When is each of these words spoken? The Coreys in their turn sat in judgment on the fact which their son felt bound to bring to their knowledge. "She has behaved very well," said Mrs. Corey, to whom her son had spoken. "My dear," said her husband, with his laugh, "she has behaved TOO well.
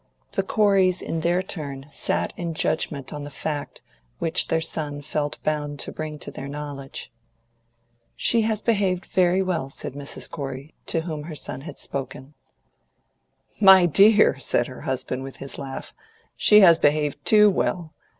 The 0.31 0.41
Coreys 0.41 0.99
in 0.99 1.19
their 1.19 1.43
turn 1.43 1.85
sat 1.91 2.33
in 2.35 2.55
judgment 2.55 3.13
on 3.13 3.23
the 3.23 3.29
fact 3.29 3.83
which 4.17 4.47
their 4.47 4.59
son 4.59 5.03
felt 5.03 5.37
bound 5.43 5.77
to 5.81 5.91
bring 5.91 6.17
to 6.17 6.31
their 6.31 6.47
knowledge. 6.47 7.11
"She 8.15 8.41
has 8.41 8.61
behaved 8.61 9.05
very 9.05 9.43
well," 9.43 9.69
said 9.69 9.93
Mrs. 9.93 10.27
Corey, 10.27 10.73
to 10.87 11.01
whom 11.01 11.25
her 11.25 11.35
son 11.35 11.61
had 11.61 11.77
spoken. 11.77 12.33
"My 13.59 13.85
dear," 13.85 14.39
said 14.39 14.65
her 14.65 14.81
husband, 14.81 15.21
with 15.21 15.37
his 15.37 15.59
laugh, 15.59 15.93
"she 16.35 16.61
has 16.61 16.79
behaved 16.79 17.23
TOO 17.23 17.51
well. 17.51 17.93